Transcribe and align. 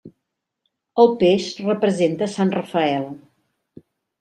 El 1.03 1.11
peix 1.25 1.51
representa 1.67 2.31
sant 2.39 2.55
Rafael. 2.57 3.09